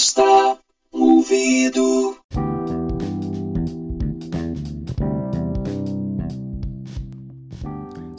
[0.00, 0.59] stop.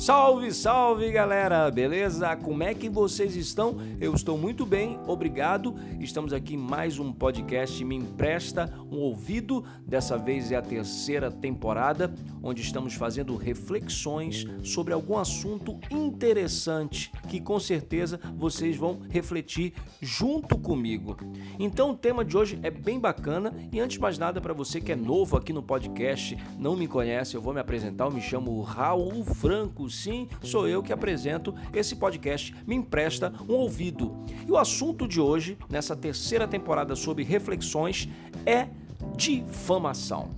[0.02, 2.36] Salve, salve galera, beleza?
[2.36, 3.78] Como é que vocês estão?
[4.00, 5.76] Eu estou muito bem, obrigado.
[6.00, 9.64] Estamos aqui em mais um podcast Me Empresta um Ouvido.
[9.86, 17.40] Dessa vez é a terceira temporada, onde estamos fazendo reflexões sobre algum assunto interessante que
[17.40, 21.16] com certeza vocês vão refletir junto comigo.
[21.60, 24.82] Então o tema de hoje é bem bacana e antes de mais nada, para você
[24.82, 28.06] que é novo aqui no podcast, não me conhece, eu vou me apresentar.
[28.06, 33.54] Eu me chamo Raul Franco sim, sou eu que apresento esse podcast Me Empresta um
[33.54, 34.26] Ouvido.
[34.48, 38.10] E o assunto de hoje, nessa terceira temporada sobre reflexões,
[38.46, 38.68] é
[39.16, 40.30] difamação.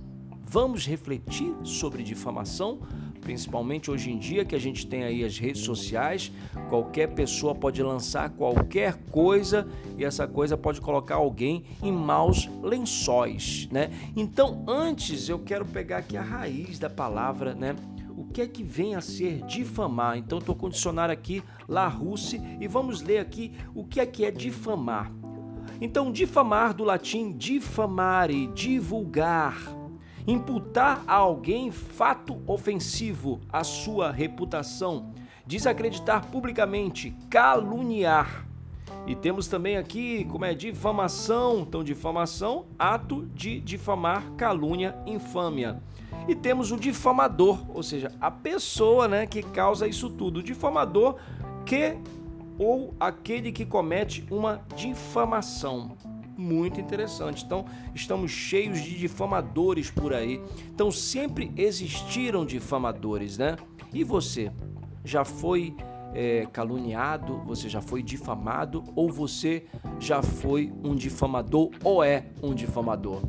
[0.46, 2.80] Vamos refletir sobre difamação,
[3.20, 6.30] principalmente hoje em dia que a gente tem aí as redes sociais,
[6.68, 9.66] qualquer pessoa pode lançar qualquer coisa
[9.98, 13.90] e essa coisa pode colocar alguém em maus lençóis, né?
[14.14, 17.74] Então, antes eu quero pegar aqui a raiz da palavra, né?
[18.16, 20.16] O que é que vem a ser difamar.
[20.16, 24.24] Então estou com o dicionário aqui, Larousse, e vamos ler aqui o que é que
[24.24, 25.10] é difamar.
[25.80, 29.56] Então, difamar do latim difamare, divulgar,
[30.26, 35.12] imputar a alguém fato ofensivo à sua reputação,
[35.46, 38.46] desacreditar publicamente, caluniar.
[39.06, 45.82] E temos também aqui como é difamação, então difamação, ato de difamar, calúnia, infâmia.
[46.26, 50.40] E temos o difamador, ou seja, a pessoa né, que causa isso tudo.
[50.40, 51.16] O difamador
[51.66, 51.98] que
[52.58, 55.96] ou aquele que comete uma difamação.
[56.36, 57.44] Muito interessante.
[57.44, 60.40] Então, estamos cheios de difamadores por aí.
[60.72, 63.56] Então, sempre existiram difamadores, né?
[63.92, 64.50] E você?
[65.04, 65.76] Já foi
[66.14, 67.42] é, caluniado?
[67.44, 68.84] Você já foi difamado?
[68.94, 69.66] Ou você
[69.98, 73.22] já foi um difamador ou é um difamador?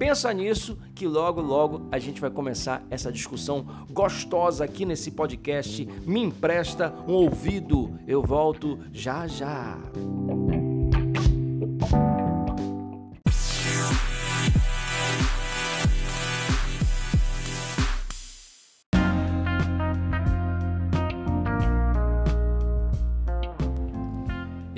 [0.00, 5.86] Pensa nisso que logo logo a gente vai começar essa discussão gostosa aqui nesse podcast.
[6.06, 7.98] Me empresta um ouvido.
[8.08, 9.78] Eu volto já já.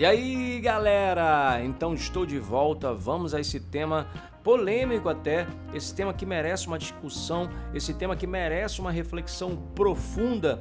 [0.03, 1.63] E aí, galera?
[1.65, 2.93] Então estou de volta.
[2.93, 4.09] Vamos a esse tema
[4.43, 10.61] polêmico até, esse tema que merece uma discussão, esse tema que merece uma reflexão profunda,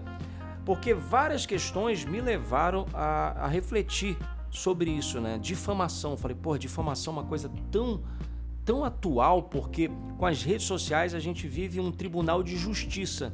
[0.64, 4.16] porque várias questões me levaram a, a refletir
[4.52, 5.40] sobre isso, né?
[5.40, 6.16] Difamação.
[6.16, 8.04] Falei, pô, difamação é uma coisa tão
[8.64, 13.34] tão atual, porque com as redes sociais a gente vive um tribunal de justiça.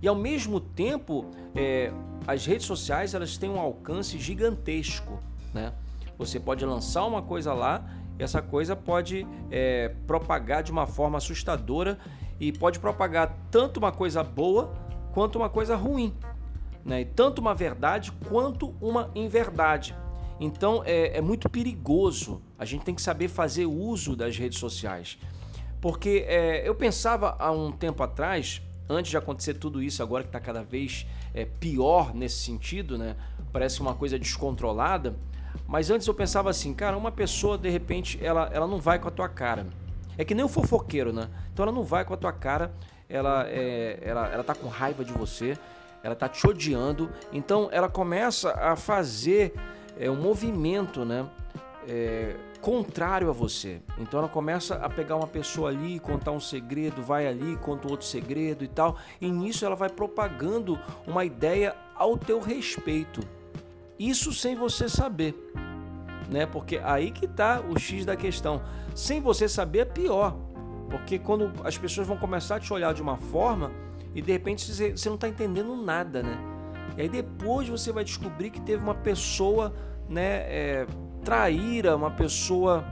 [0.00, 1.92] E ao mesmo tempo, é,
[2.28, 5.20] as redes sociais elas têm um alcance gigantesco,
[5.52, 5.72] né?
[6.18, 7.84] Você pode lançar uma coisa lá
[8.18, 11.98] essa coisa pode é, propagar de uma forma assustadora
[12.38, 14.72] e pode propagar tanto uma coisa boa
[15.12, 16.14] quanto uma coisa ruim,
[16.84, 17.02] né?
[17.02, 19.94] E tanto uma verdade quanto uma inverdade.
[20.40, 22.42] Então é, é muito perigoso.
[22.58, 25.18] A gente tem que saber fazer uso das redes sociais,
[25.80, 30.28] porque é, eu pensava há um tempo atrás, antes de acontecer tudo isso, agora que
[30.28, 33.16] está cada vez é, pior nesse sentido, né?
[33.52, 35.14] Parece uma coisa descontrolada
[35.66, 39.08] mas antes eu pensava assim, cara, uma pessoa de repente ela, ela não vai com
[39.08, 39.66] a tua cara.
[40.16, 41.28] É que nem o fofoqueiro, né?
[41.52, 42.72] Então ela não vai com a tua cara,
[43.08, 45.56] ela, é, ela, ela tá com raiva de você,
[46.02, 49.54] ela tá te odiando, então ela começa a fazer
[49.98, 51.26] é, um movimento, né?
[51.88, 53.82] É, contrário a você.
[53.98, 58.06] Então ela começa a pegar uma pessoa ali, contar um segredo, vai ali, conta outro
[58.06, 58.96] segredo e tal.
[59.20, 63.20] E nisso ela vai propagando uma ideia ao teu respeito.
[64.02, 65.32] Isso sem você saber,
[66.28, 66.44] né?
[66.44, 68.60] Porque aí que tá o X da questão.
[68.96, 70.36] Sem você saber é pior,
[70.90, 73.70] porque quando as pessoas vão começar a te olhar de uma forma
[74.12, 76.36] e de repente você não está entendendo nada, né?
[76.96, 79.72] E aí depois você vai descobrir que teve uma pessoa,
[80.08, 80.86] né, é,
[81.24, 82.84] traíra, uma pessoa,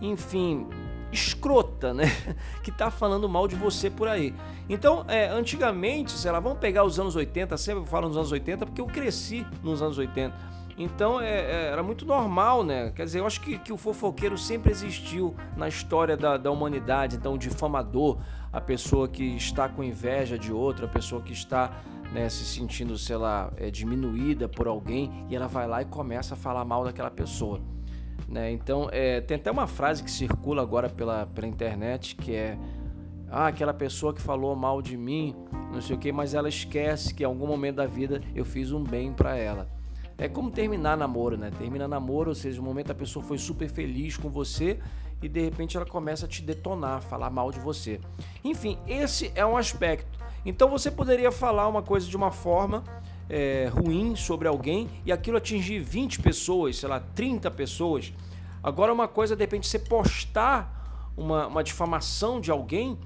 [0.00, 0.66] enfim,
[1.12, 2.06] escrota, né?
[2.64, 4.34] Que tá falando mal de você por aí.
[4.68, 8.66] Então, é, antigamente, sei lá, vamos pegar os anos 80, sempre falo nos anos 80
[8.66, 10.55] porque eu cresci nos anos 80.
[10.78, 12.92] Então é, é, era muito normal, né?
[12.94, 17.16] Quer dizer, eu acho que, que o fofoqueiro sempre existiu na história da, da humanidade.
[17.16, 18.18] Então, o difamador,
[18.52, 21.72] a pessoa que está com inveja de outra, a pessoa que está
[22.12, 26.34] né, se sentindo, sei lá, é, diminuída por alguém e ela vai lá e começa
[26.34, 27.60] a falar mal daquela pessoa.
[28.28, 28.50] Né?
[28.52, 32.58] Então, é, tem até uma frase que circula agora pela, pela internet que é
[33.28, 35.34] ah, aquela pessoa que falou mal de mim,
[35.72, 38.70] não sei o que, mas ela esquece que em algum momento da vida eu fiz
[38.70, 39.75] um bem para ela.
[40.18, 41.50] É como terminar namoro, né?
[41.58, 44.78] Termina namoro, ou seja, no momento a pessoa foi super feliz com você
[45.22, 48.00] e de repente ela começa a te detonar, falar mal de você.
[48.42, 50.18] Enfim, esse é um aspecto.
[50.44, 52.82] Então você poderia falar uma coisa de uma forma
[53.28, 58.12] é, ruim sobre alguém e aquilo atingir 20 pessoas, sei lá, 30 pessoas.
[58.62, 62.98] Agora, uma coisa, de repente, você postar uma, uma difamação de alguém,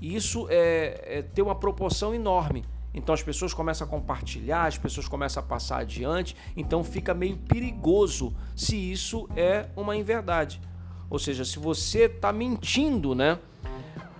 [0.00, 2.64] e isso é, é ter uma proporção enorme.
[2.92, 7.36] Então as pessoas começam a compartilhar, as pessoas começam a passar adiante, então fica meio
[7.36, 10.60] perigoso se isso é uma inverdade.
[11.08, 13.38] Ou seja, se você está mentindo, né?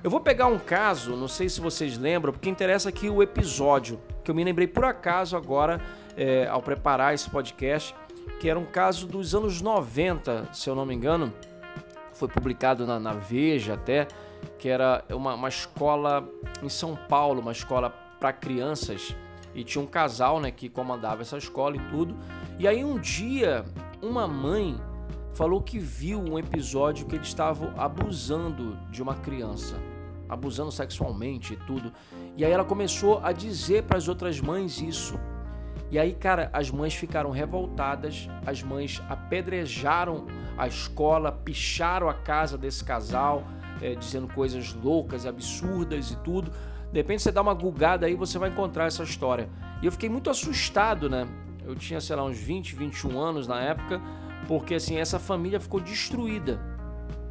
[0.03, 4.01] Eu vou pegar um caso, não sei se vocês lembram, porque interessa aqui o episódio,
[4.25, 5.81] que eu me lembrei por acaso agora,
[6.17, 7.95] é, ao preparar esse podcast,
[8.41, 11.33] que era um caso dos anos 90, se eu não me engano,
[12.15, 14.09] foi publicado na, na Veja até,
[14.59, 16.27] que era uma, uma escola
[16.63, 19.17] em São Paulo, uma escola para crianças
[19.55, 22.17] e tinha um casal, né, que comandava essa escola e tudo.
[22.59, 23.65] E aí um dia
[24.03, 24.81] uma mãe
[25.35, 29.77] falou que viu um episódio que eles estavam abusando de uma criança,
[30.29, 31.93] abusando sexualmente e tudo.
[32.37, 35.19] E aí ela começou a dizer para as outras mães isso.
[35.91, 40.27] E aí, cara, as mães ficaram revoltadas, as mães apedrejaram
[40.57, 43.43] a escola, picharam a casa desse casal,
[43.83, 46.53] é, dizendo coisas loucas, absurdas e tudo.
[46.93, 49.49] De repente você dá uma gulgada aí, você vai encontrar essa história.
[49.81, 51.27] E eu fiquei muito assustado, né?
[51.65, 54.01] Eu tinha, sei lá, uns 20, 21 anos na época,
[54.49, 56.61] porque assim, essa família ficou destruída.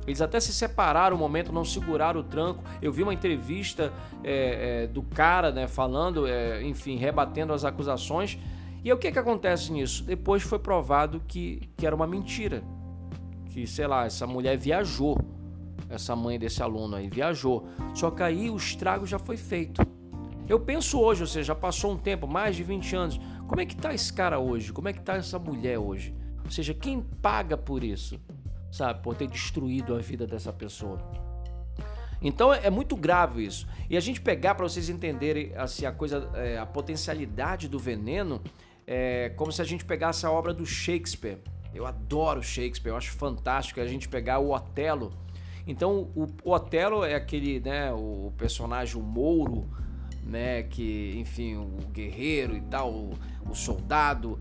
[0.08, 2.64] Eles até se separaram um momento, não seguraram o tranco.
[2.82, 8.40] Eu vi uma entrevista é, é, do cara, né, falando, é, enfim, rebatendo as acusações.
[8.84, 10.04] E o que que acontece nisso?
[10.04, 12.64] Depois foi provado que, que era uma mentira.
[13.50, 15.18] Que, sei lá, essa mulher viajou
[15.90, 17.68] essa mãe desse aluno aí, viajou.
[17.94, 19.82] Só que aí o estrago já foi feito.
[20.48, 23.66] Eu penso hoje, ou seja, já passou um tempo, mais de 20 anos, como é
[23.66, 24.74] que tá esse cara hoje?
[24.74, 26.16] Como é que tá essa mulher hoje?
[26.44, 28.20] Ou seja, quem paga por isso?
[28.72, 31.00] Sabe, por ter destruído a vida dessa pessoa.
[32.22, 33.68] Então é, muito grave isso.
[33.90, 38.42] E a gente pegar para vocês entenderem assim a coisa, é, a potencialidade do veneno,
[38.86, 41.38] é como se a gente pegasse a obra do Shakespeare.
[41.74, 45.14] Eu adoro Shakespeare, eu acho fantástico a gente pegar o Otelo
[45.70, 49.70] então o, Otelo é aquele, né, o personagem o Mouro,
[50.24, 53.14] né, que, enfim, o guerreiro e tal, o,
[53.50, 54.40] o soldado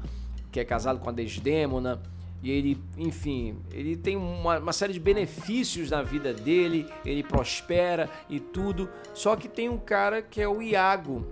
[0.51, 2.01] que é casado com a Desdémona
[2.43, 8.09] e ele, enfim, ele tem uma, uma, série de benefícios na vida dele, ele prospera
[8.31, 8.89] e tudo.
[9.13, 11.27] Só que tem um cara que é o Iago,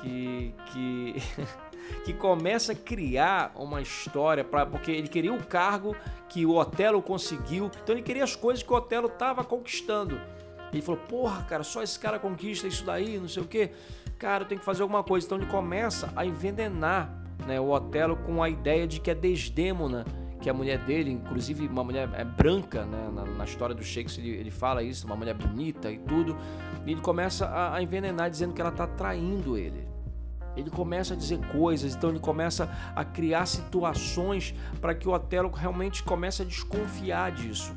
[0.00, 1.14] que, que
[2.04, 5.94] que começa a criar uma história para porque ele queria o cargo
[6.28, 10.20] que o Otelo conseguiu, então ele queria as coisas que o Otelo estava conquistando.
[10.72, 13.72] Ele falou: "Porra, cara, só esse cara conquista isso daí, não sei o quê.
[14.18, 15.26] Cara, tem que fazer alguma coisa".
[15.26, 17.12] Então ele começa a envenenar,
[17.46, 20.04] né, o Otelo com a ideia de que é Desdêmona
[20.40, 23.10] que é a mulher dele, inclusive uma mulher é branca, né?
[23.12, 26.36] na, na história do Shakespeare ele, ele, fala isso, uma mulher bonita e tudo,
[26.86, 29.89] e ele começa a, a envenenar dizendo que ela está traindo ele.
[30.56, 35.50] Ele começa a dizer coisas, então ele começa a criar situações para que o Otelo
[35.50, 37.74] realmente comece a desconfiar disso.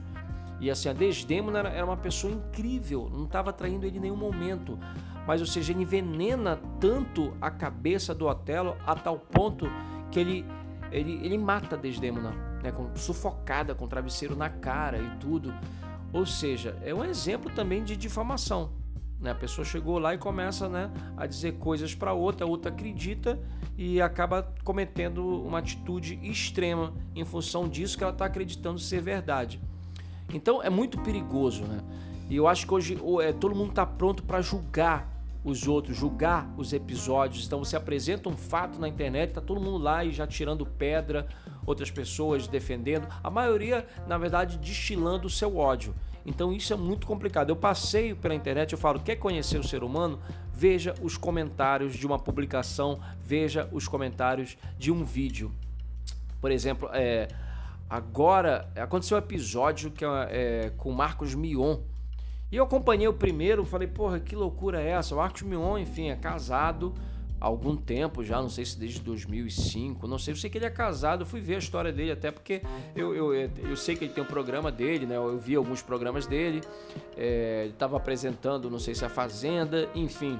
[0.59, 4.79] E assim, a Desdemona era uma pessoa incrível, não estava traindo ele em nenhum momento.
[5.27, 9.67] Mas, ou seja, ele envenena tanto a cabeça do Otelo a tal ponto
[10.11, 10.45] que ele,
[10.91, 12.31] ele, ele mata a Desdemona,
[12.61, 15.53] né, com, sufocada com travesseiro na cara e tudo.
[16.11, 18.82] Ou seja, é um exemplo também de difamação.
[19.23, 19.31] Né?
[19.31, 23.39] A pessoa chegou lá e começa né, a dizer coisas para outra, a outra acredita
[23.77, 29.61] e acaba cometendo uma atitude extrema em função disso que ela está acreditando ser verdade.
[30.33, 31.79] Então é muito perigoso, né?
[32.29, 35.09] E eu acho que hoje é, todo mundo está pronto para julgar
[35.43, 37.45] os outros, julgar os episódios.
[37.45, 41.27] Então você apresenta um fato na internet, está todo mundo lá e já tirando pedra,
[41.65, 45.93] outras pessoas defendendo, a maioria, na verdade, destilando o seu ódio.
[46.25, 47.49] Então isso é muito complicado.
[47.49, 50.19] Eu passeio pela internet, eu falo, quer conhecer o ser humano?
[50.53, 55.51] Veja os comentários de uma publicação, veja os comentários de um vídeo.
[56.39, 57.27] Por exemplo, é,
[57.89, 61.77] agora aconteceu um episódio que é, é com Marcos Mion.
[62.51, 65.15] E eu acompanhei o primeiro, falei, porra, que loucura é essa?
[65.15, 66.93] O Marcos Mion, enfim, é casado
[67.43, 70.69] algum tempo já, não sei se desde 2005, não sei, eu sei que ele é
[70.69, 72.61] casado, fui ver a história dele até porque
[72.95, 75.17] eu, eu, eu sei que ele tem um programa dele, né?
[75.17, 76.61] Eu vi alguns programas dele,
[77.17, 80.39] é, ele estava apresentando, não sei se a Fazenda, enfim.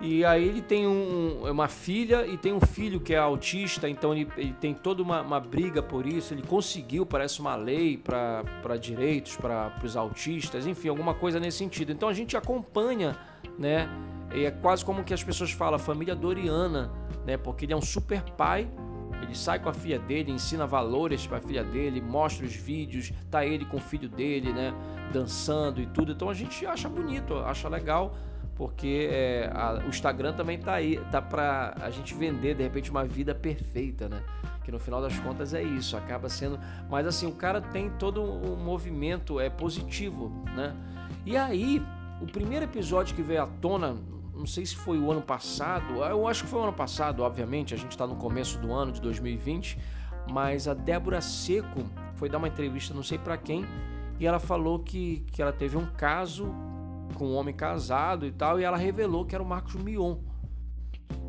[0.00, 4.14] E aí ele tem um, uma filha e tem um filho que é autista, então
[4.14, 6.32] ele, ele tem toda uma, uma, briga por isso.
[6.32, 11.92] Ele conseguiu, parece, uma lei para direitos para os autistas, enfim, alguma coisa nesse sentido.
[11.92, 13.14] Então a gente acompanha,
[13.58, 13.88] né?
[14.34, 16.90] É quase como que as pessoas falam, família Doriana,
[17.24, 17.36] né?
[17.36, 18.68] Porque ele é um super pai,
[19.22, 23.12] Ele sai com a filha dele, ensina valores para a filha dele, mostra os vídeos,
[23.30, 24.74] tá ele com o filho dele, né,
[25.12, 26.12] dançando e tudo.
[26.12, 28.14] Então a gente acha bonito, acha legal,
[28.54, 32.90] porque é, a, o Instagram também tá aí, tá para a gente vender de repente
[32.90, 34.22] uma vida perfeita, né?
[34.64, 36.58] Que no final das contas é isso, acaba sendo.
[36.90, 40.74] Mas assim, o cara tem todo um movimento é positivo, né?
[41.24, 41.82] E aí,
[42.20, 43.96] o primeiro episódio que veio à tona
[44.34, 47.72] não sei se foi o ano passado, eu acho que foi o ano passado, obviamente,
[47.72, 49.78] a gente está no começo do ano de 2020,
[50.30, 51.84] mas a Débora Seco
[52.16, 53.64] foi dar uma entrevista, não sei para quem,
[54.18, 56.52] e ela falou que, que ela teve um caso
[57.14, 60.16] com um homem casado e tal, e ela revelou que era o Marcos Mion.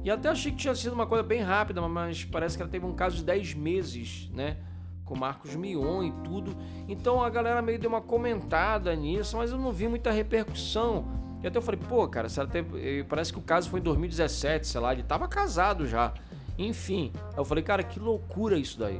[0.04, 2.86] E até achei que tinha sido uma coisa bem rápida, mas parece que ela teve
[2.86, 4.58] um caso de 10 meses, né?
[5.04, 6.56] Com Marcos Mion e tudo.
[6.88, 11.25] Então a galera meio deu uma comentada nisso, mas eu não vi muita repercussão.
[11.46, 13.04] E até eu falei, pô, cara, teve...
[13.04, 16.12] parece que o caso foi em 2017, sei lá, ele tava casado já.
[16.58, 19.00] Enfim, eu falei, cara, que loucura isso daí.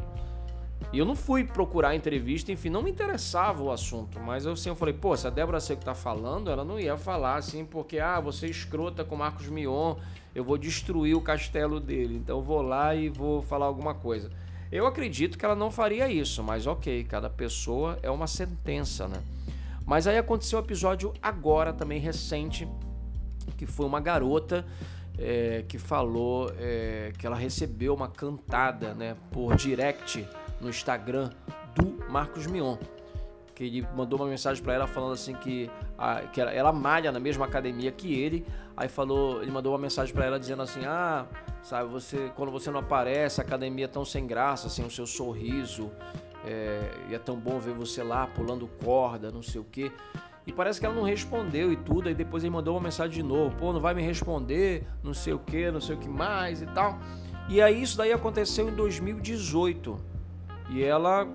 [0.94, 4.70] E eu não fui procurar entrevista, enfim, não me interessava o assunto, mas eu assim,
[4.70, 7.98] eu falei, pô, se a Débora Seco tá falando, ela não ia falar assim, porque,
[7.98, 9.96] ah, você é escrota com Marcos Mion,
[10.36, 14.30] eu vou destruir o castelo dele, então eu vou lá e vou falar alguma coisa.
[14.72, 19.18] Eu acredito que ela não faria isso, mas ok, cada pessoa é uma sentença, né?
[19.86, 22.68] Mas aí aconteceu um episódio agora também recente,
[23.56, 24.66] que foi uma garota
[25.18, 30.28] é, que falou é, que ela recebeu uma cantada né, por direct
[30.60, 31.30] no Instagram
[31.76, 32.78] do Marcos Mion.
[33.54, 37.10] Que ele mandou uma mensagem para ela falando assim que, a, que ela, ela malha
[37.12, 38.46] na mesma academia que ele.
[38.76, 41.26] Aí falou, ele mandou uma mensagem para ela dizendo assim: "Ah,
[41.64, 45.08] sabe, você quando você não aparece, a academia é tão sem graça, assim, o seu
[45.08, 45.90] sorriso,
[46.46, 49.92] é, e é tão bom ver você lá pulando corda, não sei o que.
[50.48, 52.08] E parece que ela não respondeu e tudo.
[52.08, 55.34] Aí depois ele mandou uma mensagem de novo: pô, não vai me responder, não sei
[55.34, 57.00] o que, não sei o que mais e tal.
[57.50, 59.98] E aí isso daí aconteceu em 2018.
[60.70, 61.28] E ela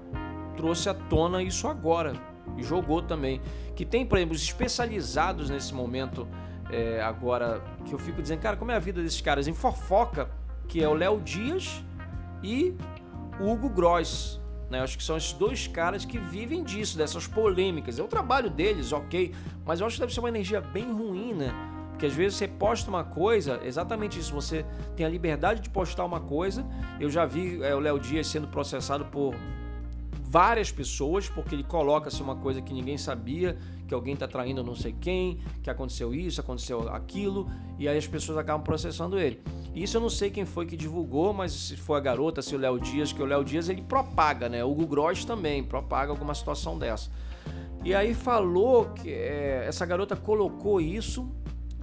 [0.57, 2.13] trouxe à tona isso agora
[2.57, 3.41] e jogou também.
[3.75, 6.27] Que tem, por exemplo, os especializados nesse momento
[6.71, 10.29] é, agora, que eu fico dizendo, cara, como é a vida desses caras em fofoca,
[10.69, 11.85] que é o Léo Dias
[12.43, 12.75] e
[13.41, 14.40] o Hugo Gross.
[14.71, 14.81] Né?
[14.81, 17.99] Acho que são esses dois caras que vivem disso, dessas polêmicas.
[17.99, 19.35] É o trabalho deles, ok,
[19.67, 21.53] mas eu acho que deve ser uma energia bem ruim, né?
[21.91, 24.65] Porque às vezes você posta uma coisa, exatamente isso, você
[24.97, 26.65] tem a liberdade de postar uma coisa.
[26.99, 29.35] Eu já vi é, o Léo Dias sendo processado por
[30.31, 33.59] várias pessoas, porque ele coloca-se uma coisa que ninguém sabia,
[33.89, 38.07] que alguém está traindo não sei quem, que aconteceu isso, aconteceu aquilo, e aí as
[38.07, 39.43] pessoas acabam processando ele.
[39.75, 42.59] Isso eu não sei quem foi que divulgou, mas se foi a garota, se o
[42.59, 44.65] Léo Dias, que o Léo Dias ele propaga, né?
[44.65, 47.11] O Hugo Gross também propaga alguma situação dessa.
[47.85, 51.29] E aí falou que é, essa garota colocou isso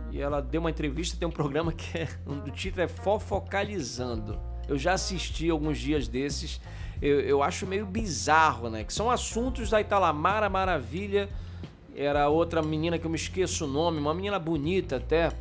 [0.09, 4.39] e ela deu uma entrevista, tem um programa que é, o título é Fofocalizando.
[4.69, 6.61] Eu já assisti alguns dias desses
[7.01, 8.83] eu, eu acho meio bizarro, né?
[8.83, 11.29] Que são assuntos da Italamara Maravilha.
[11.95, 15.31] Era outra menina que eu me esqueço o nome, uma menina bonita até,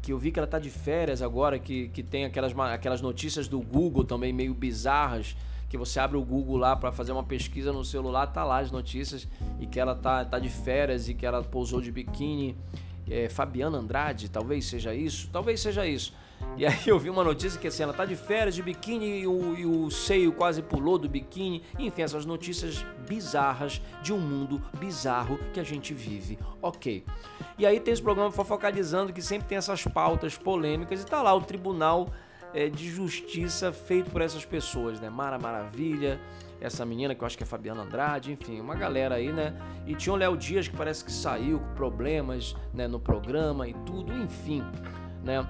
[0.00, 3.48] que eu vi que ela tá de férias agora, que, que tem aquelas, aquelas notícias
[3.48, 5.36] do Google também meio bizarras,
[5.68, 8.70] que você abre o Google lá para fazer uma pesquisa no celular, tá lá as
[8.70, 9.26] notícias,
[9.58, 12.56] e que ela tá, tá de férias e que ela pousou de biquíni.
[13.10, 16.14] É, Fabiana Andrade, talvez seja isso, talvez seja isso.
[16.56, 19.26] E aí eu vi uma notícia que assim, ela tá de férias, de biquíni e
[19.26, 21.62] o, e o seio quase pulou do biquíni.
[21.78, 26.38] Enfim, essas notícias bizarras de um mundo bizarro que a gente vive.
[26.62, 27.04] Ok.
[27.58, 31.34] E aí tem esse programa focalizando que sempre tem essas pautas polêmicas e tá lá
[31.34, 32.08] o tribunal
[32.54, 35.10] é, de justiça feito por essas pessoas, né?
[35.10, 36.20] Mara Maravilha,
[36.60, 39.54] essa menina que eu acho que é Fabiana Andrade, enfim, uma galera aí, né?
[39.86, 43.74] E tinha o Léo Dias que parece que saiu com problemas né, no programa e
[43.84, 44.62] tudo, enfim,
[45.22, 45.44] né?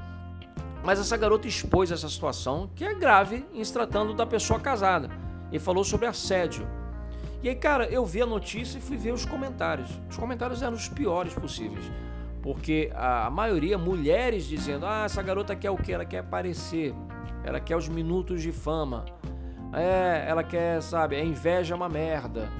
[0.84, 5.08] Mas essa garota expôs essa situação, que é grave em se tratando da pessoa casada,
[5.50, 6.68] e falou sobre assédio.
[7.42, 9.88] E aí, cara, eu vi a notícia e fui ver os comentários.
[10.10, 11.90] Os comentários eram os piores possíveis.
[12.42, 15.90] Porque a maioria, mulheres dizendo: ah, essa garota quer o que?
[15.90, 16.94] Ela quer aparecer,
[17.42, 19.06] ela quer os minutos de fama,
[19.72, 22.50] é, ela quer, sabe, a inveja é uma merda.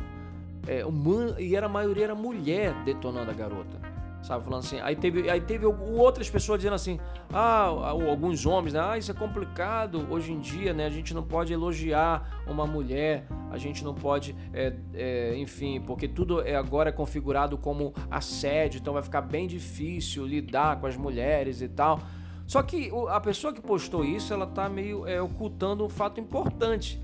[0.66, 3.93] É, uma, e era, a maioria era mulher detonando a garota
[4.24, 4.44] sabe?
[4.44, 4.80] Falando assim.
[4.80, 6.98] Aí teve, aí teve outras pessoas dizendo assim,
[7.32, 8.80] ah, alguns homens, né?
[8.82, 10.86] Ah, isso é complicado hoje em dia, né?
[10.86, 16.08] A gente não pode elogiar uma mulher, a gente não pode, é, é, enfim, porque
[16.08, 20.96] tudo é agora é configurado como assédio, então vai ficar bem difícil lidar com as
[20.96, 22.00] mulheres e tal.
[22.46, 27.02] Só que a pessoa que postou isso, ela tá meio é, ocultando um fato importante,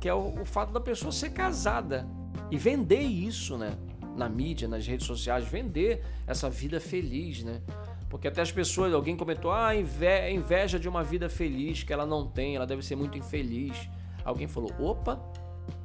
[0.00, 2.06] que é o, o fato da pessoa ser casada
[2.50, 3.76] e vender isso, né?
[4.16, 7.60] Na mídia, nas redes sociais, vender essa vida feliz, né?
[8.08, 12.26] Porque até as pessoas, alguém comentou, ah, inveja de uma vida feliz que ela não
[12.26, 13.88] tem, ela deve ser muito infeliz.
[14.24, 15.18] Alguém falou, opa,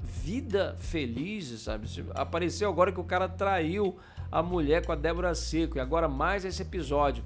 [0.03, 1.87] vida feliz, sabe?
[2.13, 3.97] Apareceu agora que o cara traiu
[4.31, 7.23] a mulher com a Débora Seco e agora mais esse episódio.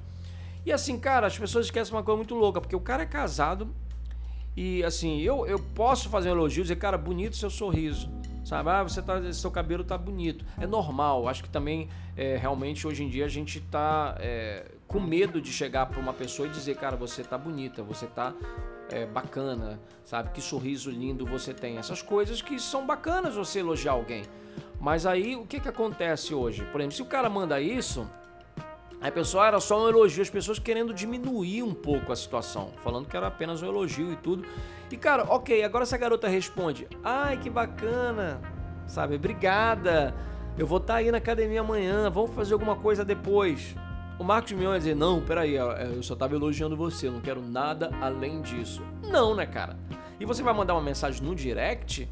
[0.65, 3.73] E assim, cara, as pessoas esquecem uma coisa muito louca, porque o cara é casado
[4.55, 8.11] e assim, eu, eu posso fazer um elogio, dizer, cara, bonito seu sorriso.
[8.43, 10.43] Sabe, ah, você tá, seu cabelo tá bonito.
[10.59, 11.27] É normal.
[11.27, 15.51] Acho que também, é, realmente, hoje em dia a gente tá é, com medo de
[15.53, 18.33] chegar para uma pessoa e dizer, cara, você tá bonita, você tá
[18.89, 20.31] é, bacana, sabe?
[20.31, 21.77] Que sorriso lindo você tem.
[21.77, 24.23] Essas coisas que são bacanas você elogiar alguém.
[24.79, 26.65] Mas aí, o que que acontece hoje?
[26.71, 28.09] Por exemplo, se o cara manda isso,
[29.01, 33.07] Aí, pessoal, era só um elogio, as pessoas querendo diminuir um pouco a situação, falando
[33.07, 34.47] que era apenas um elogio e tudo.
[34.91, 38.41] E, cara, ok, agora essa garota responde: Ai, que bacana,
[38.87, 39.15] sabe?
[39.15, 40.13] Obrigada,
[40.57, 43.75] eu vou estar tá aí na academia amanhã, vamos fazer alguma coisa depois.
[44.19, 47.41] O Marcos Mion vai dizer: Não, peraí, eu só estava elogiando você, eu não quero
[47.41, 48.83] nada além disso.
[49.09, 49.77] Não, né, cara?
[50.19, 52.07] E você vai mandar uma mensagem no direct,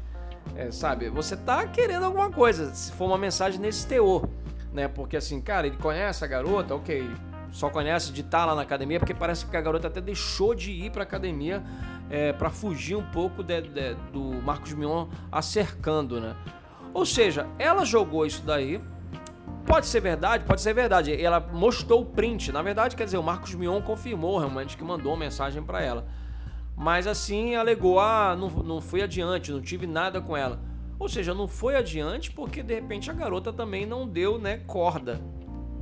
[0.56, 1.08] é, sabe?
[1.10, 4.28] Você tá querendo alguma coisa, se for uma mensagem nesse teor
[4.72, 4.88] né?
[4.88, 7.08] Porque assim, cara, ele conhece a garota, ok,
[7.50, 10.54] só conhece de estar tá lá na academia, porque parece que a garota até deixou
[10.54, 11.62] de ir para academia
[12.10, 16.36] é, para fugir um pouco de, de, do Marcos Mion acercando, né?
[16.92, 18.80] Ou seja, ela jogou isso daí.
[19.64, 21.22] Pode ser verdade, pode ser verdade.
[21.22, 22.50] Ela mostrou o print.
[22.50, 26.06] Na verdade, quer dizer, o Marcos Mion confirmou realmente que mandou uma mensagem para ela.
[26.76, 30.60] Mas assim, alegou: ah, não, não fui adiante, não tive nada com ela.
[30.98, 35.20] Ou seja, não foi adiante porque de repente a garota também não deu, né, corda.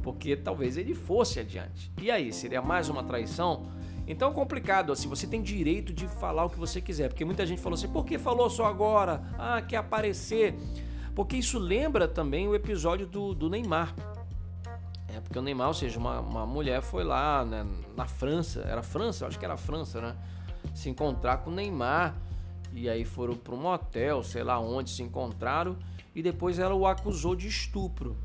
[0.03, 1.93] Porque talvez ele fosse adiante.
[2.01, 3.67] E aí, seria mais uma traição?
[4.09, 7.09] Então é complicado, assim, você tem direito de falar o que você quiser.
[7.09, 9.23] Porque muita gente falou assim, por que falou só agora?
[9.39, 10.55] Ah, quer aparecer.
[11.15, 13.95] Porque isso lembra também o episódio do, do Neymar.
[15.15, 18.83] É, porque o Neymar, ou seja, uma, uma mulher foi lá né, na França, era
[18.83, 20.17] França, acho que era França, né?
[20.75, 22.15] Se encontrar com o Neymar.
[22.73, 25.77] E aí foram para um motel, sei lá onde se encontraram,
[26.15, 28.17] e depois ela o acusou de estupro.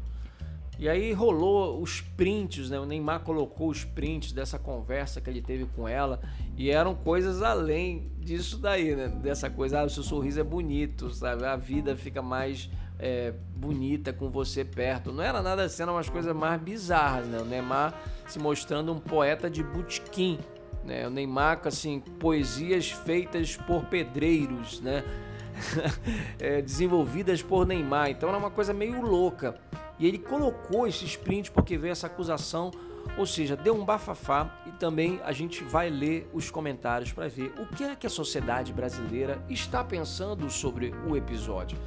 [0.80, 2.80] E aí rolou os prints, né?
[2.80, 6.20] O Neymar colocou os prints dessa conversa que ele teve com ela
[6.58, 9.08] e eram coisas além disso daí, né?
[9.08, 11.46] Dessa coisa, ah, o seu sorriso é bonito, sabe?
[11.46, 15.12] A vida fica mais é, bonita com você perto.
[15.12, 17.40] Não era nada assim, eram umas coisas mais bizarras, né?
[17.40, 17.94] O Neymar
[18.28, 20.40] se mostrando um poeta de botequim,
[20.84, 21.08] né?
[21.08, 25.04] O Neymar, assim, poesias feitas por pedreiros, né?
[26.40, 28.10] é, desenvolvidas por Neymar.
[28.10, 29.60] Então era uma coisa meio louca.
[30.04, 32.72] E ele colocou esse sprint porque veio essa acusação,
[33.18, 37.54] ou seja, deu um bafafá e também a gente vai ler os comentários para ver
[37.58, 41.78] o que é que a sociedade brasileira está pensando sobre o episódio.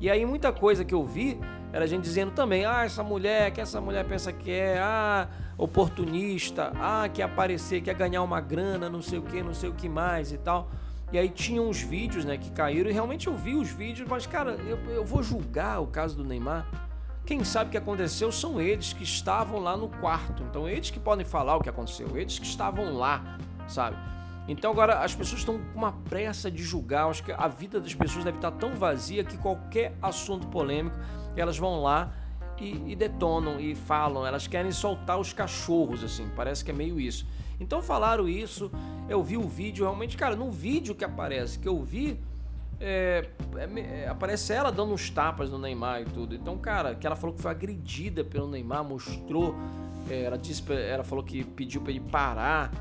[0.00, 1.38] E aí muita coisa que eu vi
[1.72, 6.72] era gente dizendo também, ah, essa mulher, que essa mulher pensa que é, ah, oportunista,
[6.74, 9.88] ah, quer aparecer, quer ganhar uma grana, não sei o que, não sei o que
[9.88, 10.68] mais e tal.
[11.12, 14.26] E aí tinha uns vídeos, né, que caíram e realmente eu vi os vídeos, mas
[14.26, 16.89] cara, eu, eu vou julgar o caso do Neymar.
[17.30, 20.42] Quem sabe o que aconteceu são eles que estavam lá no quarto.
[20.42, 23.38] Então eles que podem falar o que aconteceu, eles que estavam lá,
[23.68, 23.96] sabe?
[24.48, 27.08] Então agora as pessoas estão com uma pressa de julgar.
[27.08, 30.96] Acho que a vida das pessoas deve estar tão vazia que qualquer assunto polêmico
[31.36, 32.12] elas vão lá
[32.58, 34.26] e, e detonam e falam.
[34.26, 36.28] Elas querem soltar os cachorros, assim.
[36.34, 37.24] Parece que é meio isso.
[37.60, 38.72] Então falaram isso.
[39.08, 40.34] Eu vi o vídeo realmente, cara.
[40.34, 42.20] No vídeo que aparece, que eu vi,
[42.80, 46.34] é, é, aparece ela dando uns tapas no Neymar e tudo.
[46.34, 49.54] Então, cara, que ela falou que foi agredida pelo Neymar, mostrou.
[50.08, 52.72] É, ela disse, ela falou que pediu para ele parar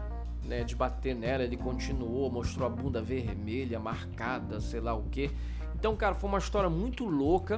[0.45, 5.29] né, de bater nela, ele continuou, mostrou a bunda vermelha, marcada, sei lá o que.
[5.75, 7.57] Então, cara, foi uma história muito louca.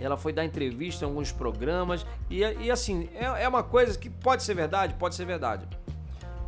[0.00, 4.08] Ela foi dar entrevista em alguns programas e, e assim, é, é uma coisa que
[4.08, 5.66] pode ser verdade, pode ser verdade.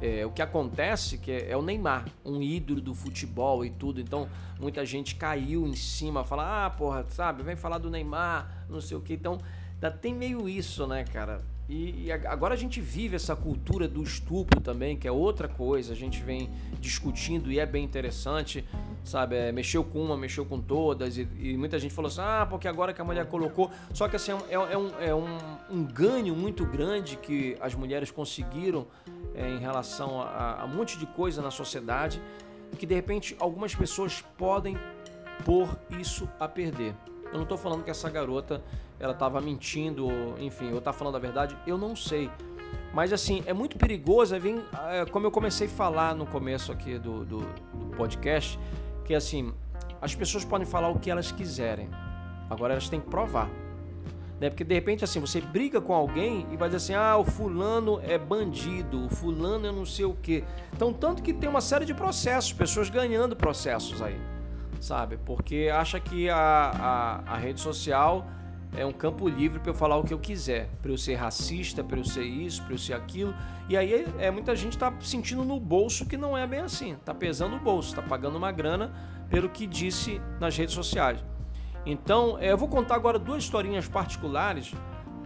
[0.01, 4.01] É, o que acontece que é, é, o Neymar, um ídolo do futebol e tudo.
[4.01, 8.81] Então muita gente caiu em cima, fala, ah, porra, sabe, vem falar do Neymar, não
[8.81, 9.15] sei o que.
[9.15, 9.39] Então
[9.75, 11.43] ainda tem meio isso, né, cara?
[11.71, 15.93] E, e, agora a gente vive essa cultura do estupro também, que é outra coisa,
[15.93, 18.65] a gente vem discutindo e é bem interessante,
[19.05, 19.37] sabe?
[19.37, 22.67] É, mexeu com uma, mexeu com todas, e, e, muita gente falou assim: ah, porque
[22.67, 23.71] agora que a mulher colocou.
[23.95, 25.39] Só que assim, é, é, um, é um,
[25.71, 28.89] um, ganho muito grande que as mulheres conseguiram
[29.35, 32.21] é, em relação a, a um monte de coisa na sociedade,
[32.79, 34.77] que de repente algumas pessoas podem
[35.45, 36.95] pôr isso a perder.
[37.27, 38.63] Eu não estou falando que essa garota
[38.99, 42.31] ela estava mentindo, enfim, ou tá falando a verdade, eu não sei.
[42.93, 47.25] Mas assim, é muito perigoso, é, como eu comecei a falar no começo aqui do,
[47.25, 48.59] do, do podcast,
[49.05, 49.53] que assim,
[50.01, 51.89] as pessoas podem falar o que elas quiserem.
[52.49, 53.49] Agora elas têm que provar.
[54.41, 54.49] Né?
[54.49, 58.01] Porque de repente assim, você briga com alguém e vai dizer assim: "Ah, o fulano
[58.03, 60.43] é bandido, o fulano é não sei o quê".
[60.73, 64.19] Então, tanto que tem uma série de processos, pessoas ganhando processos aí,
[64.81, 65.19] sabe?
[65.19, 66.37] Porque acha que a,
[67.27, 68.27] a, a rede social
[68.75, 71.83] é um campo livre para eu falar o que eu quiser, para eu ser racista,
[71.83, 73.35] para eu ser isso, para eu ser aquilo.
[73.69, 77.13] E aí é muita gente está sentindo no bolso que não é bem assim, está
[77.13, 78.91] pesando o bolso, está pagando uma grana
[79.29, 81.23] pelo que disse nas redes sociais.
[81.85, 84.73] Então, é, eu vou contar agora duas historinhas particulares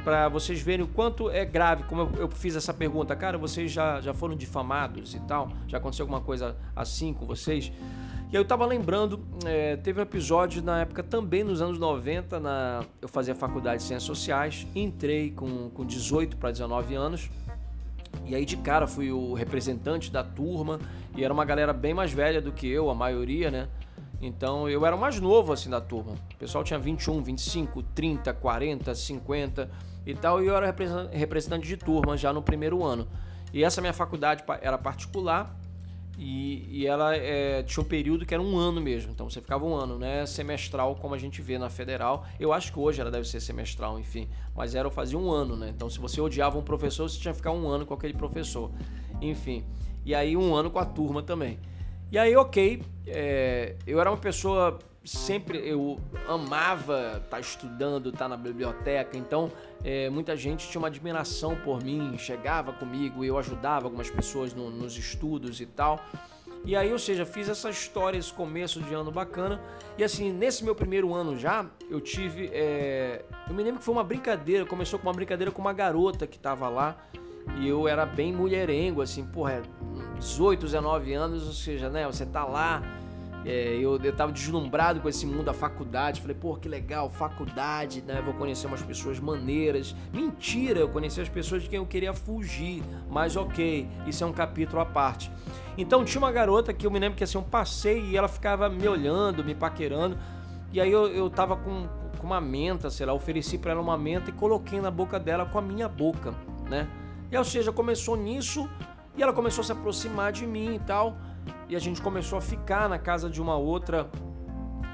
[0.04, 1.84] para vocês verem o quanto é grave.
[1.84, 5.50] Como eu, fiz essa pergunta, cara, vocês já, já foram difamados e tal?
[5.66, 7.72] Já aconteceu alguma coisa assim com vocês?
[8.30, 12.40] E aí eu tava lembrando, é, teve um episódio na época também nos anos 90,
[12.40, 17.30] na, eu fazia faculdade de Ciências Sociais, entrei com, com 18 para 19 anos,
[18.26, 20.80] e aí de cara fui o representante da turma,
[21.16, 23.68] e era uma galera bem mais velha do que eu, a maioria, né?
[24.20, 26.12] Então eu era o mais novo assim da turma.
[26.34, 29.70] O pessoal tinha 21, 25, 30, 40, 50
[30.06, 30.74] e tal, e eu era
[31.12, 33.08] representante de turma já no primeiro ano.
[33.52, 35.56] E essa minha faculdade era particular,
[36.16, 39.10] e, e ela é, tinha um período que era um ano mesmo.
[39.10, 40.24] Então você ficava um ano, né?
[40.26, 42.24] Semestral, como a gente vê na federal.
[42.38, 44.28] Eu acho que hoje ela deve ser semestral, enfim.
[44.54, 45.72] Mas era fazia um ano, né?
[45.74, 48.70] Então se você odiava um professor, você tinha que ficar um ano com aquele professor.
[49.20, 49.64] Enfim.
[50.04, 51.58] E aí um ano com a turma também.
[52.10, 58.20] E aí, ok, é, eu era uma pessoa sempre eu amava estar tá estudando, estar
[58.20, 59.52] tá na biblioteca, então
[59.84, 64.70] é, muita gente tinha uma admiração por mim, chegava comigo, eu ajudava algumas pessoas no,
[64.70, 66.00] nos estudos e tal.
[66.66, 69.60] E aí, ou seja, fiz essa história, esse começo de ano bacana.
[69.98, 72.48] E assim, nesse meu primeiro ano já, eu tive.
[72.54, 73.22] É...
[73.46, 76.38] Eu me lembro que foi uma brincadeira, começou com uma brincadeira com uma garota que
[76.38, 76.96] tava lá.
[77.58, 79.62] E eu era bem mulherengo, assim, porra,
[80.18, 82.82] 18, 19 anos, ou seja, né, você tá lá
[83.44, 86.20] é, eu, eu tava deslumbrado com esse mundo da faculdade.
[86.20, 88.22] Falei, pô, que legal, faculdade, né?
[88.24, 89.94] Vou conhecer umas pessoas maneiras.
[90.12, 92.82] Mentira, eu conheci as pessoas de quem eu queria fugir.
[93.10, 95.30] Mas ok, isso é um capítulo à parte.
[95.76, 98.68] Então tinha uma garota que eu me lembro que assim, eu passei e ela ficava
[98.68, 100.16] me olhando, me paquerando.
[100.72, 101.86] E aí eu, eu tava com,
[102.18, 105.44] com uma menta, sei lá, ofereci para ela uma menta e coloquei na boca dela
[105.44, 106.34] com a minha boca,
[106.68, 106.88] né?
[107.34, 108.70] E ou seja, começou nisso
[109.16, 111.16] e ela começou a se aproximar de mim e tal
[111.68, 114.08] e a gente começou a ficar na casa de uma outra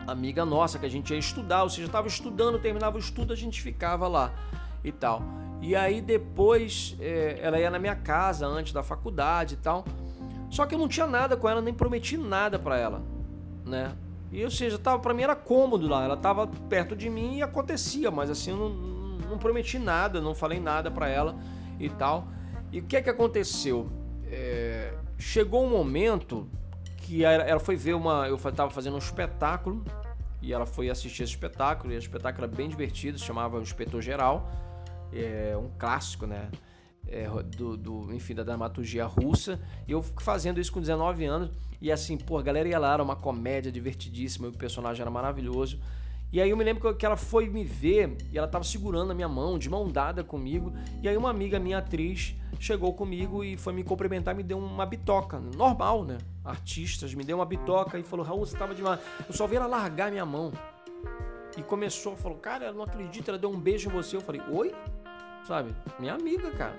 [0.06, 3.36] amiga nossa que a gente ia estudar, ou seja, estava estudando, terminava o estudo, a
[3.36, 4.32] gente ficava lá
[4.82, 5.22] e tal.
[5.60, 9.84] E aí depois é, ela ia na minha casa antes da faculdade e tal.
[10.48, 13.02] Só que eu não tinha nada com ela, nem prometi nada para ela,
[13.66, 13.94] né?
[14.32, 17.42] E ou seja, tava para mim era cômodo lá, ela tava perto de mim e
[17.42, 18.70] acontecia, mas assim eu não,
[19.28, 21.36] não prometi nada, não falei nada para ela
[21.80, 22.28] e tal.
[22.70, 23.90] E o que é que aconteceu?
[24.26, 26.48] É, chegou um momento
[26.98, 28.28] que ela foi ver uma.
[28.28, 29.84] Eu estava fazendo um espetáculo
[30.40, 31.92] e ela foi assistir esse espetáculo.
[31.92, 34.48] E o espetáculo era bem divertido, se chamava O Inspetor Geral,
[35.12, 36.48] é um clássico, né?
[37.08, 39.60] É, do, do, enfim, da dramaturgia russa.
[39.88, 41.50] E eu fazendo isso com 19 anos.
[41.80, 45.80] E assim, pô, a galera ia lá, era uma comédia divertidíssima, o personagem era maravilhoso.
[46.32, 49.14] E aí eu me lembro que ela foi me ver e ela estava segurando a
[49.14, 50.72] minha mão, de mão dada comigo.
[51.02, 54.86] E aí uma amiga minha atriz chegou comigo e foi me cumprimentar, me deu uma
[54.86, 56.18] bitoca, normal, né?
[56.44, 59.00] Artistas, me deu uma bitoca e falou: Raul, você tava demais.
[59.26, 60.52] Eu só vi ela largar minha mão.
[61.56, 64.14] E começou, falou: Cara, eu não acredito, ela deu um beijo em você.
[64.14, 64.72] Eu falei: Oi?
[65.48, 65.74] Sabe?
[65.98, 66.76] Minha amiga, cara.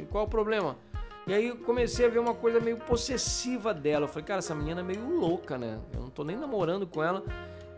[0.00, 0.78] E qual é o problema?
[1.26, 4.04] E aí eu comecei a ver uma coisa meio possessiva dela.
[4.04, 5.78] Eu falei: Cara, essa menina é meio louca, né?
[5.92, 7.22] Eu não tô nem namorando com ela.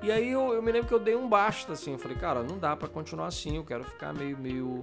[0.03, 1.93] E aí eu, eu me lembro que eu dei um basta, assim.
[1.93, 3.57] Eu falei: Cara, não dá para continuar assim.
[3.57, 4.83] Eu quero ficar meio, meio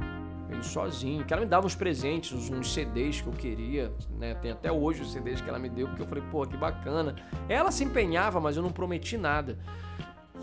[0.53, 1.25] meio sozinho.
[1.25, 4.33] Que ela me dava uns presentes, uns CDs que eu queria, né?
[4.35, 7.15] Tem até hoje os CDs que ela me deu, porque eu falei, pô, que bacana.
[7.49, 9.57] Ela se empenhava, mas eu não prometi nada.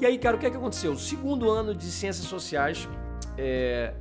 [0.00, 0.96] E aí, cara, o que é que aconteceu?
[0.96, 2.88] Segundo ano de Ciências Sociais,
[3.36, 3.94] é,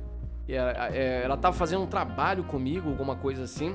[0.48, 0.56] é,
[0.92, 3.74] é, ela estava fazendo um trabalho comigo, alguma coisa assim.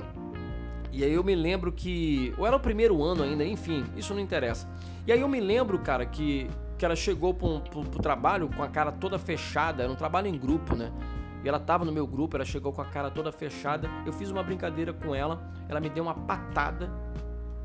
[0.92, 2.34] E aí eu me lembro que.
[2.38, 4.68] Ou era o primeiro ano ainda, enfim, isso não interessa.
[5.06, 7.60] E aí eu me lembro, cara, que, que ela chegou pro
[8.02, 10.92] trabalho com a cara toda fechada, era um trabalho em grupo, né?
[11.44, 13.88] E ela tava no meu grupo, ela chegou com a cara toda fechada.
[14.04, 16.90] Eu fiz uma brincadeira com ela, ela me deu uma patada.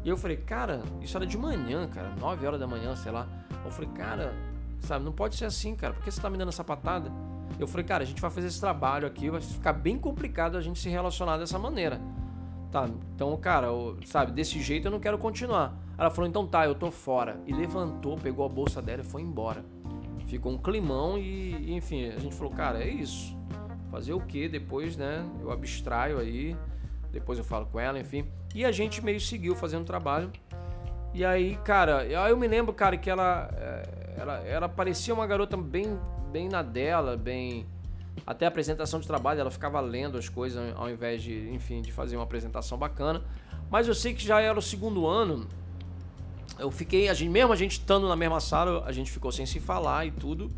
[0.03, 3.27] E eu falei, cara, isso era de manhã, cara, 9 horas da manhã, sei lá.
[3.63, 4.33] Eu falei, cara,
[4.79, 7.11] sabe, não pode ser assim, cara, por que você tá me dando essa patada?
[7.59, 10.61] Eu falei, cara, a gente vai fazer esse trabalho aqui, vai ficar bem complicado a
[10.61, 11.99] gente se relacionar dessa maneira.
[12.71, 15.75] Tá, então, cara, eu, sabe, desse jeito eu não quero continuar.
[15.97, 17.39] Ela falou, então tá, eu tô fora.
[17.45, 19.63] E levantou, pegou a bolsa dela e foi embora.
[20.25, 23.39] Ficou um climão e, enfim, a gente falou, cara, é isso
[23.91, 25.29] fazer o que depois, né?
[25.41, 26.55] Eu abstraio aí,
[27.11, 28.25] depois eu falo com ela, enfim.
[28.55, 30.31] E a gente meio seguiu fazendo trabalho.
[31.13, 35.57] E aí, cara, eu me lembro, cara, que ela, eh, ela, ela parecia uma garota
[35.57, 35.99] bem,
[36.31, 37.65] bem na dela, bem,
[38.25, 41.91] Até a apresentação de trabalho, ela ficava lendo as coisas ao invés de, enfim, de
[41.91, 43.21] fazer uma apresentação bacana.
[43.69, 45.47] Mas eu sei que já era o segundo ano.
[46.61, 49.45] Eu fiquei, a gente, mesmo a gente estando na mesma sala, a gente ficou sem
[49.45, 50.49] se falar e tudo.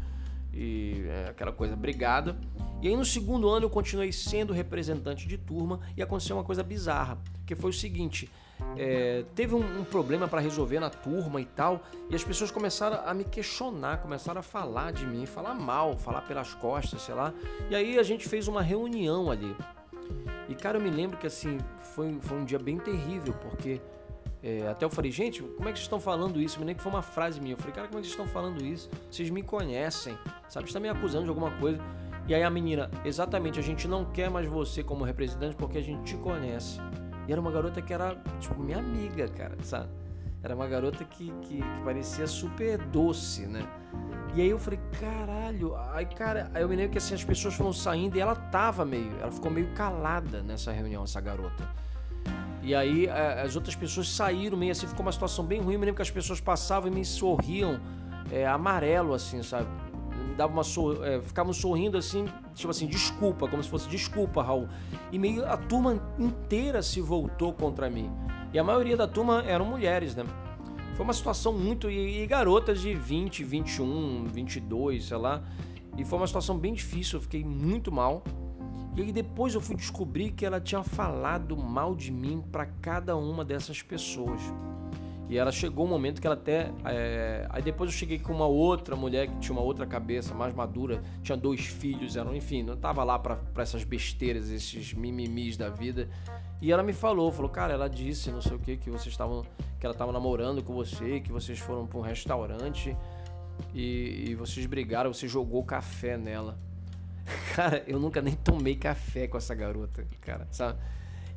[0.53, 2.37] E é, aquela coisa brigada.
[2.81, 6.61] E aí no segundo ano eu continuei sendo representante de turma e aconteceu uma coisa
[6.61, 8.29] bizarra, que foi o seguinte:
[8.77, 13.01] é, teve um, um problema para resolver na turma e tal, e as pessoas começaram
[13.05, 17.33] a me questionar, começaram a falar de mim, falar mal, falar pelas costas, sei lá.
[17.69, 19.55] E aí a gente fez uma reunião ali.
[20.49, 21.57] E cara, eu me lembro que assim,
[21.95, 23.81] foi, foi um dia bem terrível, porque
[24.43, 26.59] é, até eu falei, gente, como é que vocês estão falando isso?
[26.59, 27.53] Me lembro que foi uma frase minha.
[27.53, 28.89] Eu falei, cara, como é que vocês estão falando isso?
[29.09, 30.17] Vocês me conhecem,
[30.49, 30.65] sabe?
[30.65, 31.79] Vocês estão me acusando de alguma coisa.
[32.27, 35.81] E aí a menina, exatamente, a gente não quer mais você como representante porque a
[35.81, 36.77] gente te conhece.
[37.25, 39.89] E era uma garota que era, tipo, minha amiga, cara, sabe?
[40.43, 43.65] Era uma garota que, que, que parecia super doce, né?
[44.35, 47.53] E aí eu falei, caralho, aí cara, aí eu me lembro que assim, as pessoas
[47.53, 51.63] foram saindo e ela tava meio, ela ficou meio calada nessa reunião, essa garota.
[52.63, 55.73] E aí as outras pessoas saíram meio assim, ficou uma situação bem ruim.
[55.73, 57.79] Eu me lembro que as pessoas passavam e me sorriam
[58.31, 59.67] é, amarelo, assim, sabe?
[60.37, 61.05] Dava uma sor...
[61.05, 64.67] É, ficavam sorrindo assim, tipo assim, desculpa, como se fosse desculpa, Raul.
[65.11, 68.09] E meio a turma inteira se voltou contra mim.
[68.53, 70.23] E a maioria da turma eram mulheres, né?
[70.95, 71.89] Foi uma situação muito.
[71.89, 75.43] E, e garotas de 20, 21, 22, sei lá.
[75.97, 78.23] E foi uma situação bem difícil, eu fiquei muito mal.
[78.95, 83.15] E aí depois eu fui descobrir que ela tinha falado mal de mim para cada
[83.17, 84.39] uma dessas pessoas.
[85.29, 86.71] E ela chegou um momento que ela até.
[86.85, 87.47] É...
[87.49, 91.01] Aí depois eu cheguei com uma outra mulher que tinha uma outra cabeça, mais madura,
[91.23, 96.07] tinha dois filhos, eram, enfim, não tava lá para essas besteiras, esses mimimis da vida.
[96.61, 99.43] E ela me falou, falou, cara, ela disse, não sei o que, que vocês estavam.
[99.79, 102.95] que ela estava namorando com você, que vocês foram para um restaurante
[103.73, 106.59] e, e vocês brigaram, você jogou café nela.
[107.55, 110.77] Cara, eu nunca nem tomei café com essa garota, cara, sabe?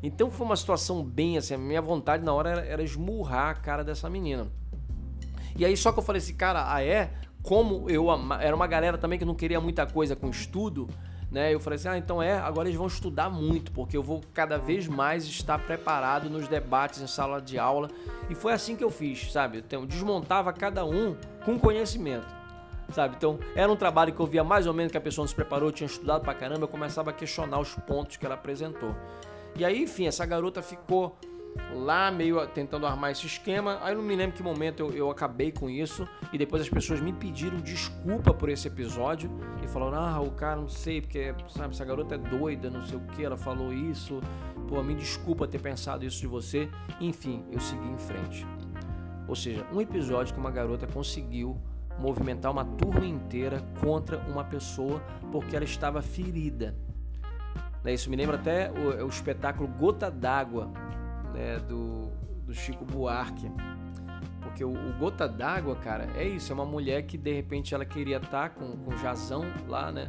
[0.02, 3.54] Então foi uma situação bem assim, a minha vontade na hora era, era esmurrar a
[3.54, 4.46] cara dessa menina.
[5.56, 7.10] E aí só que eu falei assim, cara, ah é?
[7.42, 8.06] Como eu
[8.40, 10.88] era uma galera também que não queria muita coisa com estudo,
[11.30, 11.54] né?
[11.54, 14.58] Eu falei assim, ah, então é, agora eles vão estudar muito, porque eu vou cada
[14.58, 17.88] vez mais estar preparado nos debates em sala de aula.
[18.28, 19.58] E foi assim que eu fiz, sabe?
[19.58, 22.45] Então, desmontava cada um com conhecimento
[22.92, 23.16] sabe?
[23.16, 25.34] Então, era um trabalho que eu via mais ou menos que a pessoa não se
[25.34, 28.94] preparou, tinha estudado pra caramba, eu começava a questionar os pontos que ela apresentou.
[29.56, 31.16] E aí, enfim, essa garota ficou
[31.74, 33.78] lá meio tentando armar esse esquema.
[33.82, 36.06] Aí eu não me lembro que momento eu, eu acabei com isso.
[36.32, 39.30] E depois as pessoas me pediram desculpa por esse episódio.
[39.62, 42.98] E falaram, ah, o cara, não sei, porque, sabe, essa garota é doida, não sei
[42.98, 44.20] o que, ela falou isso.
[44.68, 46.68] Pô, me desculpa ter pensado isso de você.
[47.00, 48.46] Enfim, eu segui em frente.
[49.28, 51.60] Ou seja, um episódio que uma garota conseguiu
[51.98, 56.74] movimentar uma turma inteira contra uma pessoa porque ela estava ferida.
[57.82, 60.70] Né, isso me lembra até o, o espetáculo Gota d'Água
[61.32, 62.10] né, do,
[62.44, 63.50] do Chico Buarque.
[64.40, 67.84] Porque o, o Gota d'Água, cara, é isso, é uma mulher que de repente ela
[67.84, 70.06] queria estar com, com Jazão lá, né?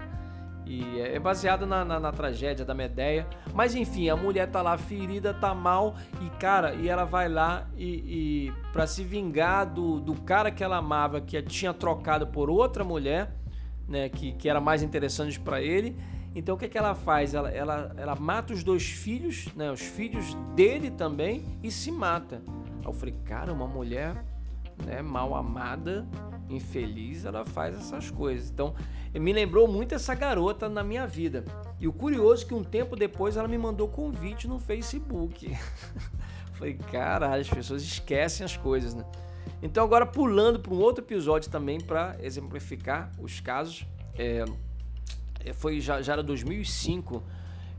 [0.67, 3.25] E é, é baseado na, na, na, tragédia da Medeia.
[3.53, 5.95] Mas enfim, a mulher tá lá ferida, tá mal.
[6.21, 10.63] E cara, e ela vai lá e, e para se vingar do, do cara que
[10.63, 13.32] ela amava, que tinha trocado por outra mulher,
[13.88, 14.10] né?
[14.10, 15.97] Que, que era mais interessante para ele.
[16.36, 17.34] Então o que, que ela faz?
[17.34, 19.71] Ela, ela, ela mata os dois filhos, né?
[19.71, 22.41] Os filhos dele também e se mata.
[22.86, 24.23] Eu falei, cara, uma mulher
[24.86, 26.08] né, mal amada,
[26.49, 28.49] infeliz, ela faz essas coisas.
[28.49, 28.73] Então,
[29.13, 31.43] me lembrou muito essa garota na minha vida.
[31.79, 35.55] E o curioso é que um tempo depois ela me mandou convite no Facebook.
[36.53, 39.05] Falei, caralho, as pessoas esquecem as coisas, né?
[39.62, 43.86] Então agora pulando para um outro episódio também para exemplificar os casos.
[44.17, 44.45] É,
[45.53, 47.23] foi já, já era 2005.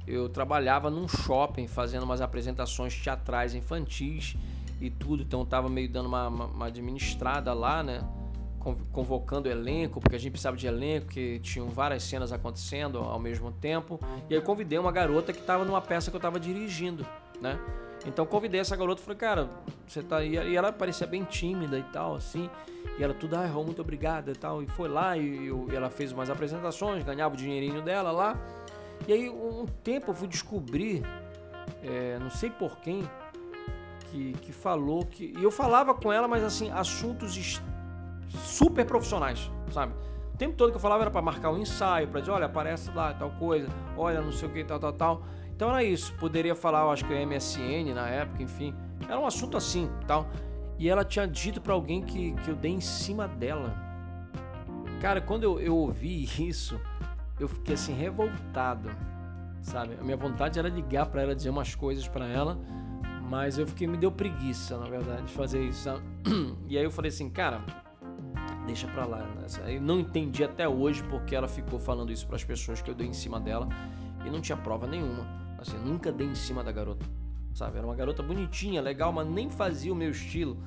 [0.07, 4.37] Eu trabalhava num shopping fazendo umas apresentações teatrais infantis
[4.81, 8.01] e tudo, então tava meio dando uma, uma, uma administrada lá, né?
[8.93, 13.53] Convocando elenco, porque a gente precisava de elenco, que tinham várias cenas acontecendo ao mesmo
[13.53, 14.01] tempo.
[14.29, 17.07] E aí convidei uma garota que estava numa peça que eu estava dirigindo,
[17.41, 17.59] né?
[18.07, 19.51] Então convidei essa garota e falei, cara,
[19.87, 20.23] você tá.
[20.23, 22.49] E ela parecia bem tímida e tal, assim.
[22.99, 24.63] E ela tudo, Raul, muito obrigada e tal.
[24.63, 28.39] E foi lá e, eu, e ela fez umas apresentações, ganhava o dinheirinho dela lá.
[29.07, 31.03] E aí um tempo eu fui descobrir,
[31.83, 33.09] é, não sei por quem,
[34.11, 35.35] que, que falou que.
[35.37, 37.35] E eu falava com ela, mas assim, assuntos
[38.29, 39.93] super profissionais, sabe?
[40.35, 42.91] O tempo todo que eu falava era para marcar um ensaio, para dizer, olha, aparece
[42.93, 45.23] lá tal coisa, olha, não sei o que, tal, tal, tal.
[45.59, 46.15] Então era isso.
[46.15, 48.73] Poderia falar, eu acho que o MSN na época, enfim.
[49.09, 50.29] Era um assunto assim, tal.
[50.79, 53.75] E ela tinha dito para alguém que, que eu dei em cima dela.
[55.01, 56.81] Cara, quando eu, eu ouvi isso,
[57.41, 58.89] eu fiquei assim revoltado,
[59.61, 59.97] sabe?
[60.01, 62.57] A minha vontade era ligar para ela, dizer umas coisas para ela,
[63.29, 65.83] mas eu fiquei me deu preguiça, na verdade, de fazer isso.
[65.83, 66.03] Sabe?
[66.69, 67.63] E aí eu falei assim, cara,
[68.69, 69.19] deixa pra lá.
[69.19, 69.47] Né?
[69.77, 72.95] Eu não entendi até hoje porque ela ficou falando isso para as pessoas que eu
[72.95, 73.67] dei em cima dela
[74.25, 75.27] e não tinha prova nenhuma.
[75.59, 77.05] Assim, nunca dei em cima da garota,
[77.55, 77.79] sabe?
[77.79, 80.63] Era uma garota bonitinha, legal, mas nem fazia o meu estilo.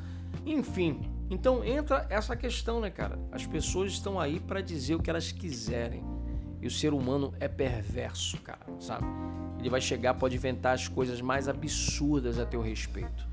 [0.46, 3.20] Enfim, então entra essa questão, né, cara?
[3.32, 6.04] As pessoas estão aí para dizer o que elas quiserem.
[6.60, 9.06] E o ser humano é perverso, cara, sabe?
[9.60, 13.31] Ele vai chegar, pode inventar as coisas mais absurdas a teu respeito.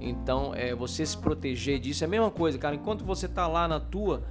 [0.00, 2.74] Então, é, você se proteger disso é a mesma coisa, cara.
[2.74, 4.22] Enquanto você tá lá na tua,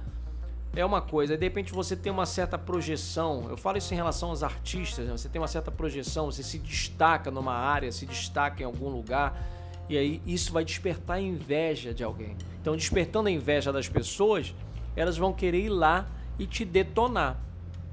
[0.76, 1.36] é uma coisa.
[1.36, 3.46] De repente você tem uma certa projeção.
[3.48, 5.06] Eu falo isso em relação aos artistas.
[5.06, 5.12] Né?
[5.12, 9.40] Você tem uma certa projeção, você se destaca numa área, se destaca em algum lugar.
[9.88, 12.36] E aí isso vai despertar a inveja de alguém.
[12.60, 14.54] Então, despertando a inveja das pessoas,
[14.96, 16.06] elas vão querer ir lá
[16.38, 17.38] e te detonar.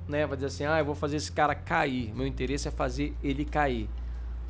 [0.08, 0.26] Né?
[0.26, 2.14] Vai dizer assim: ah, eu vou fazer esse cara cair.
[2.16, 3.90] Meu interesse é fazer ele cair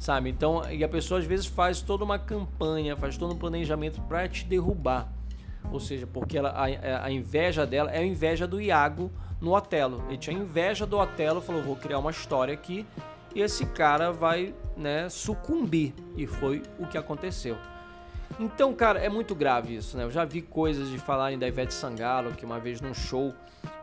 [0.02, 0.32] sabe?
[0.32, 4.28] Então, e a pessoa às vezes faz toda uma campanha, faz todo um planejamento para
[4.28, 5.08] te derrubar.
[5.72, 10.04] Ou seja, porque ela, a, a, inveja dela é a inveja do Iago no Otelo.
[10.08, 12.84] Ele tinha inveja do Otelo, falou: vou criar uma história aqui
[13.36, 15.94] e esse cara vai né, sucumbir.
[16.18, 17.56] E foi o que aconteceu.
[18.40, 20.04] Então, cara, é muito grave isso, né?
[20.04, 23.36] Eu já vi coisas de falarem da Ivete Sangalo, que uma vez num show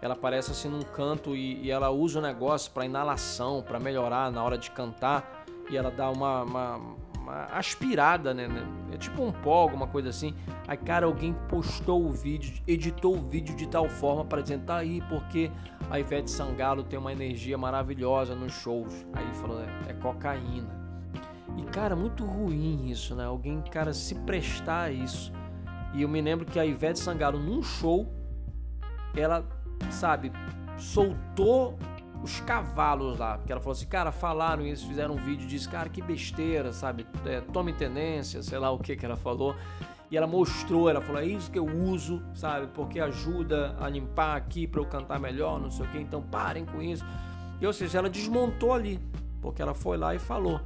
[0.03, 4.33] ela aparece assim num canto e, e ela usa o negócio para inalação, para melhorar
[4.33, 5.38] na hora de cantar
[5.71, 6.77] e ela dá uma, uma,
[7.19, 8.49] uma, aspirada, né?
[8.93, 10.35] É tipo um pó, alguma coisa assim.
[10.67, 14.77] Aí, cara, alguém postou o vídeo, editou o vídeo de tal forma para dizer, tá
[14.77, 15.51] aí, porque
[15.91, 19.07] a Ivete Sangalo tem uma energia maravilhosa nos shows.
[19.13, 20.89] Aí falou, é, é cocaína.
[21.57, 23.25] E, cara, muito ruim isso, né?
[23.25, 25.33] Alguém, cara, se prestar a isso.
[25.95, 28.13] E eu me lembro que a Ivete Sangalo, num show,
[29.17, 29.45] ela,
[29.91, 30.31] sabe,
[30.77, 31.79] soltou
[32.23, 33.39] os cavalos lá.
[33.39, 37.07] Porque ela falou assim, cara, falaram isso, fizeram um vídeo, disse, cara, que besteira, sabe?
[37.25, 39.55] É, tome tenência, sei lá o que que ela falou.
[40.11, 42.69] E ela mostrou, ela falou, é isso que eu uso, sabe?
[42.69, 46.65] Porque ajuda a limpar aqui para eu cantar melhor, não sei o que, então parem
[46.65, 47.05] com isso.
[47.61, 48.99] E, ou seja, ela desmontou ali,
[49.43, 50.61] porque ela foi lá e falou.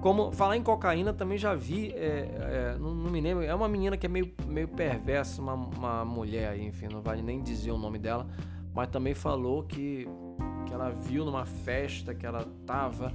[0.00, 3.68] Como falar em cocaína também já vi, é, é, não, não, me lembro, é uma
[3.68, 7.78] menina que é meio, meio perversa, uma, uma mulher enfim, não vale nem dizer o
[7.78, 8.26] nome dela,
[8.74, 10.06] mas também falou que
[10.66, 13.14] que ela viu numa festa que ela tava,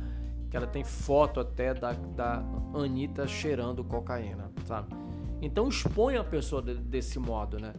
[0.49, 4.95] que ela tem foto até da, da Anitta cheirando cocaína, sabe?
[5.41, 7.73] Então expõe a pessoa de, desse modo, né?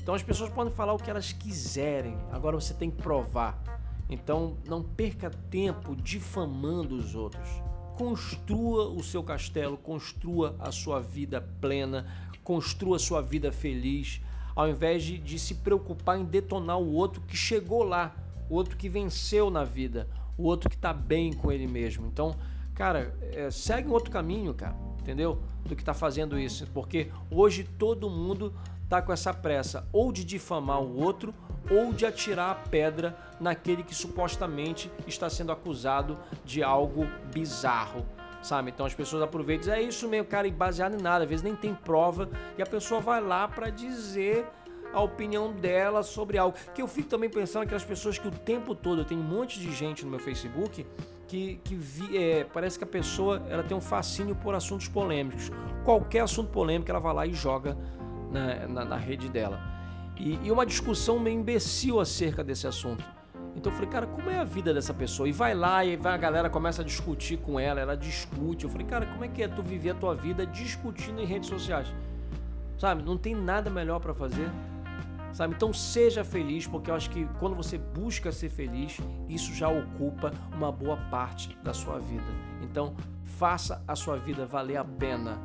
[0.00, 3.60] Então as pessoas podem falar o que elas quiserem, agora você tem que provar.
[4.08, 7.48] Então não perca tempo difamando os outros.
[7.96, 12.06] Construa o seu castelo, construa a sua vida plena,
[12.44, 14.20] construa a sua vida feliz,
[14.54, 18.14] ao invés de, de se preocupar em detonar o outro que chegou lá
[18.48, 22.06] o outro que venceu na vida, o outro que tá bem com ele mesmo.
[22.06, 22.34] Então,
[22.74, 25.40] cara, é, segue um outro caminho, cara, entendeu?
[25.64, 28.52] Do que tá fazendo isso, porque hoje todo mundo
[28.88, 31.34] tá com essa pressa ou de difamar o outro
[31.70, 38.06] ou de atirar a pedra naquele que supostamente está sendo acusado de algo bizarro,
[38.42, 38.70] sabe?
[38.70, 41.56] Então as pessoas aproveitam é isso mesmo, cara, e baseado em nada, às vezes nem
[41.56, 44.46] tem prova e a pessoa vai lá para dizer
[44.96, 46.56] a opinião dela sobre algo.
[46.74, 49.24] Que eu fico também pensando que as pessoas que o tempo todo, eu tenho um
[49.24, 50.86] monte de gente no meu Facebook
[51.28, 55.50] que, que vi, é, parece que a pessoa ela tem um fascínio por assuntos polêmicos.
[55.84, 57.76] Qualquer assunto polêmico ela vai lá e joga
[58.32, 59.60] na, na, na rede dela.
[60.16, 63.04] E, e uma discussão meio imbecil acerca desse assunto.
[63.54, 65.28] Então eu falei, cara, como é a vida dessa pessoa?
[65.28, 68.64] E vai lá e vai, a galera começa a discutir com ela, ela discute.
[68.64, 71.50] Eu falei, cara, como é que é tu viver a tua vida discutindo em redes
[71.50, 71.92] sociais?
[72.78, 74.50] Sabe, não tem nada melhor para fazer
[75.36, 75.54] sabe?
[75.54, 78.96] Então seja feliz, porque eu acho que quando você busca ser feliz,
[79.28, 82.24] isso já ocupa uma boa parte da sua vida.
[82.62, 85.38] Então faça a sua vida valer a pena.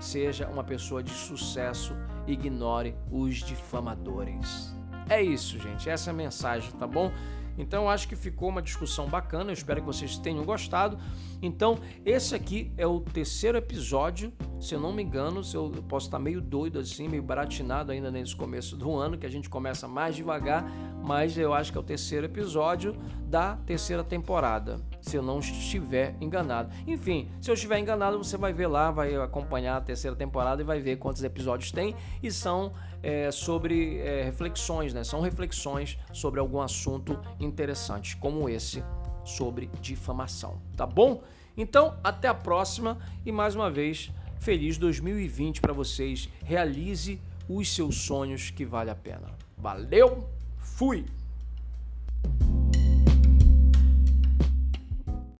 [0.00, 1.94] Seja uma pessoa de sucesso,
[2.26, 4.74] ignore os difamadores.
[5.10, 5.90] É isso, gente.
[5.90, 7.12] Essa é a mensagem, tá bom?
[7.56, 10.98] Então acho que ficou uma discussão bacana, eu espero que vocês tenham gostado.
[11.42, 16.06] Então, esse aqui é o terceiro episódio, se eu não me engano, se eu posso
[16.06, 19.86] estar meio doido assim, meio baratinado ainda nesse começo do ano, que a gente começa
[19.86, 20.64] mais devagar,
[21.04, 22.96] mas eu acho que é o terceiro episódio
[23.26, 26.72] da terceira temporada, se eu não estiver enganado.
[26.86, 30.64] Enfim, se eu estiver enganado, você vai ver lá, vai acompanhar a terceira temporada e
[30.64, 35.04] vai ver quantos episódios tem e são é, sobre é, reflexões, né?
[35.04, 38.82] São reflexões sobre algum assunto interessante, como esse
[39.26, 41.22] sobre difamação, tá bom?
[41.54, 46.30] Então, até a próxima e mais uma vez, feliz 2020 para vocês.
[46.44, 49.28] Realize os seus sonhos que vale a pena.
[49.58, 50.26] Valeu,
[50.56, 51.04] fui!